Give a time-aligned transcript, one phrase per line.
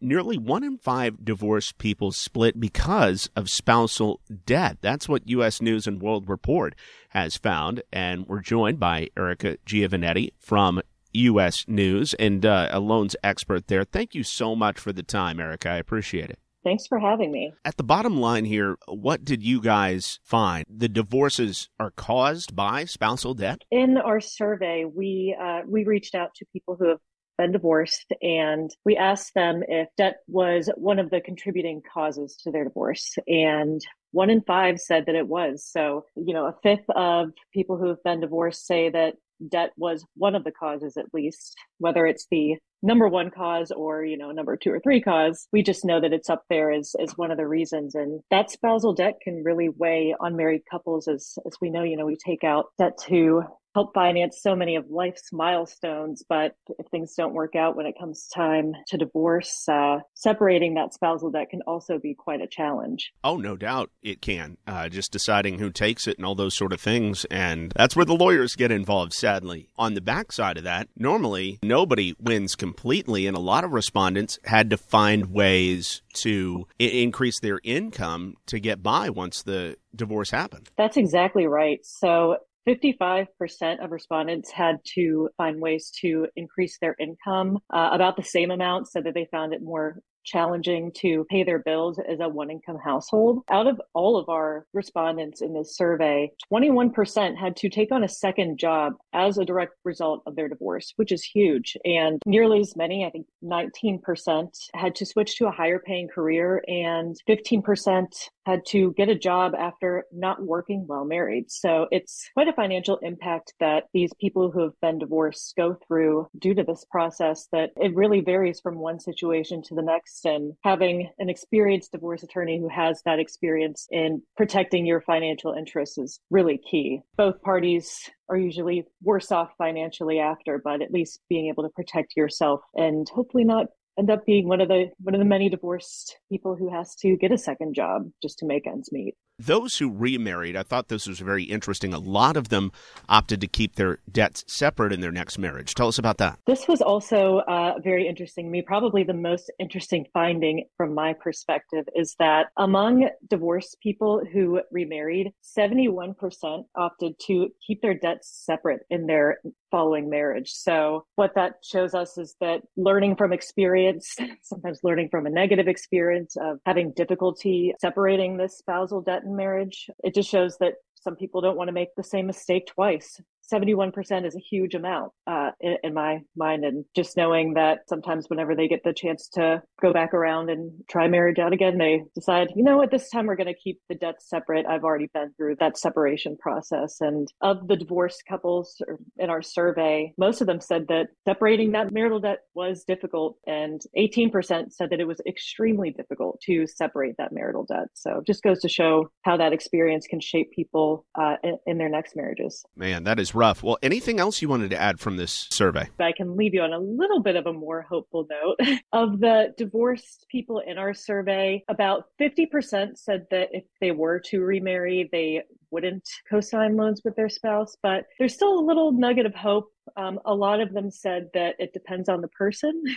[0.00, 4.78] Nearly one in five divorced people split because of spousal debt.
[4.80, 5.60] That's what U.S.
[5.60, 6.74] News and World Report
[7.10, 7.82] has found.
[7.92, 10.80] And we're joined by Erika Giovanetti from
[11.14, 11.64] U.S.
[11.66, 13.84] News and uh, a loans expert there.
[13.84, 15.70] Thank you so much for the time, Erika.
[15.70, 16.38] I appreciate it.
[16.64, 17.52] Thanks for having me.
[17.64, 20.64] At the bottom line here, what did you guys find?
[20.68, 23.62] The divorces are caused by spousal debt?
[23.70, 26.98] In our survey, we uh, we reached out to people who have
[27.38, 32.50] been divorced and we asked them if debt was one of the contributing causes to
[32.50, 33.16] their divorce.
[33.26, 33.80] And
[34.10, 35.66] one in five said that it was.
[35.66, 39.14] So, you know, a fifth of people who have been divorced say that
[39.46, 44.04] debt was one of the causes, at least, whether it's the number one cause or
[44.04, 46.94] you know number two or three cause we just know that it's up there as
[47.02, 51.08] as one of the reasons and that spousal debt can really weigh on married couples
[51.08, 53.42] as as we know you know we take out debt to
[53.74, 57.94] help finance so many of life's milestones but if things don't work out when it
[57.98, 63.12] comes time to divorce uh, separating that spousal debt can also be quite a challenge
[63.24, 64.56] Oh, no doubt it can.
[64.66, 67.24] Uh, just deciding who takes it and all those sort of things.
[67.26, 69.68] And that's where the lawyers get involved, sadly.
[69.76, 74.70] On the backside of that, normally nobody wins completely, and a lot of respondents had
[74.70, 80.70] to find ways to I- increase their income to get by once the divorce happened.
[80.76, 81.80] That's exactly right.
[81.84, 88.22] So 55% of respondents had to find ways to increase their income, uh, about the
[88.22, 92.28] same amount, so that they found it more challenging to pay their bills as a
[92.28, 93.42] one income household.
[93.50, 98.08] Out of all of our respondents in this survey, 21% had to take on a
[98.08, 101.76] second job as a direct result of their divorce, which is huge.
[101.84, 106.62] And nearly as many, I think 19%, had to switch to a higher paying career,
[106.68, 108.06] and 15%
[108.48, 111.50] had to get a job after not working while married.
[111.50, 116.28] So it's quite a financial impact that these people who have been divorced go through
[116.38, 120.24] due to this process that it really varies from one situation to the next.
[120.24, 125.98] And having an experienced divorce attorney who has that experience in protecting your financial interests
[125.98, 127.02] is really key.
[127.16, 132.16] Both parties are usually worse off financially after, but at least being able to protect
[132.16, 133.66] yourself and hopefully not
[133.98, 137.16] end up being one of the one of the many divorced people who has to
[137.16, 139.14] get a second job just to make ends meet.
[139.38, 141.94] Those who remarried, I thought this was very interesting.
[141.94, 142.72] A lot of them
[143.08, 145.74] opted to keep their debts separate in their next marriage.
[145.74, 146.40] Tell us about that.
[146.46, 148.62] This was also uh, very interesting me.
[148.62, 155.32] Probably the most interesting finding from my perspective is that among divorced people who remarried,
[155.56, 159.38] 71% opted to keep their debts separate in their
[159.70, 160.52] following marriage.
[160.52, 165.68] So, what that shows us is that learning from experience, sometimes learning from a negative
[165.68, 171.40] experience of having difficulty separating this spousal debt marriage, it just shows that some people
[171.40, 173.20] don't want to make the same mistake twice.
[173.52, 176.64] 71% is a huge amount uh, in, in, my mind.
[176.64, 180.72] And just knowing that sometimes whenever they get the chance to go back around and
[180.90, 183.80] try marriage out again, they decide, you know what, this time we're going to keep
[183.88, 184.66] the debts separate.
[184.66, 186.96] I've already been through that separation process.
[187.00, 188.80] And of the divorced couples
[189.18, 193.38] in our survey, most of them said that separating that marital debt was difficult.
[193.46, 197.88] And 18% said that it was extremely difficult to separate that marital debt.
[197.94, 201.78] So it just goes to show how that experience can shape people uh, in, in
[201.78, 202.64] their next marriages.
[202.76, 203.62] Man, that is rough.
[203.62, 205.88] Well, anything else you wanted to add from this survey?
[205.98, 208.58] I can leave you on a little bit of a more hopeful note.
[208.92, 214.40] of the divorced people in our survey, about 50% said that if they were to
[214.40, 217.76] remarry, they wouldn't co sign loans with their spouse.
[217.82, 219.72] But there's still a little nugget of hope.
[219.96, 222.82] Um, a lot of them said that it depends on the person.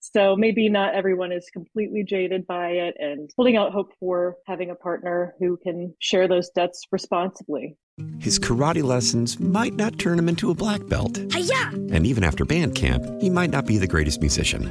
[0.00, 4.70] So maybe not everyone is completely jaded by it and holding out hope for having
[4.70, 7.76] a partner who can share those debts responsibly.
[8.18, 11.20] His karate lessons might not turn him into a black belt.
[11.32, 11.70] Hi-ya!
[11.94, 14.70] And even after band camp, he might not be the greatest musician.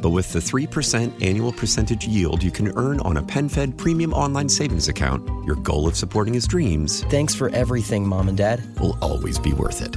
[0.00, 4.48] But with the 3% annual percentage yield you can earn on a PenFed premium online
[4.48, 8.62] savings account, your goal of supporting his dreams Thanks for everything, Mom and Dad.
[8.80, 9.96] will always be worth it.